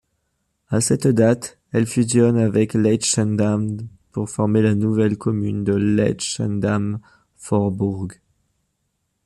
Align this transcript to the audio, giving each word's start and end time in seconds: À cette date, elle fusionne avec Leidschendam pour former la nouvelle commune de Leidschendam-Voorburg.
À 0.69 0.81
cette 0.81 1.05
date, 1.05 1.59
elle 1.71 1.85
fusionne 1.85 2.35
avec 2.39 2.73
Leidschendam 2.73 3.87
pour 4.11 4.31
former 4.31 4.63
la 4.63 4.73
nouvelle 4.73 5.15
commune 5.15 5.63
de 5.63 5.75
Leidschendam-Voorburg. 5.75 8.13